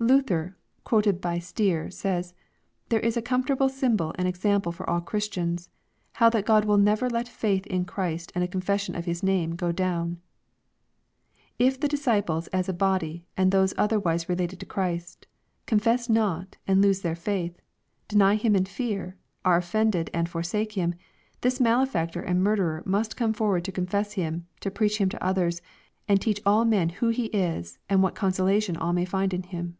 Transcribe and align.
Luther, 0.00 0.56
quoted 0.82 1.20
by 1.20 1.38
Stier, 1.38 1.88
says," 1.88 2.34
This 2.88 3.02
is 3.04 3.16
a 3.16 3.22
comfoiiable 3.22 3.70
symbol 3.70 4.12
and 4.18 4.26
example 4.26 4.72
for 4.72 4.90
all 4.90 5.00
Christians, 5.00 5.70
how 6.14 6.28
that 6.30 6.44
God 6.44 6.64
will 6.64 6.76
never 6.76 7.08
let 7.08 7.28
faith 7.28 7.64
in 7.68 7.84
Christ 7.84 8.32
and 8.34 8.42
a 8.42 8.48
confession 8.48 8.96
of 8.96 9.04
His 9.04 9.22
name 9.22 9.54
go 9.54 9.70
down. 9.70 10.18
If 11.56 11.78
the 11.78 11.86
disciples 11.86 12.48
as 12.48 12.68
a 12.68 12.72
body, 12.72 13.24
and 13.36 13.52
those 13.52 13.74
otherwise 13.78 14.28
related 14.28 14.58
to 14.58 14.66
Christy 14.66 15.28
confess 15.66 16.08
not 16.08 16.56
and 16.66 16.82
lose 16.82 17.02
their 17.02 17.14
faith, 17.14 17.56
deny 18.08 18.34
Him 18.34 18.56
in 18.56 18.64
fear, 18.64 19.16
are 19.44 19.56
offended 19.58 20.10
and 20.12 20.28
forsake 20.28 20.72
Him, 20.72 20.96
this 21.42 21.60
malefactor 21.60 22.22
and 22.22 22.42
murderer 22.42 22.82
must 22.84 23.16
come 23.16 23.32
forward 23.34 23.64
to 23.66 23.70
confess 23.70 24.14
Him, 24.14 24.48
to 24.62 24.68
preach 24.72 24.98
Him 24.98 25.10
to 25.10 25.24
others, 25.24 25.62
and 26.08 26.20
teach 26.20 26.40
all 26.44 26.64
men 26.64 26.88
who 26.88 27.10
He 27.10 27.26
is 27.26 27.78
and 27.88 28.02
what 28.02 28.16
consolation 28.16 28.76
all 28.76 28.92
may 28.92 29.04
find 29.04 29.32
in 29.32 29.44
Him." 29.44 29.78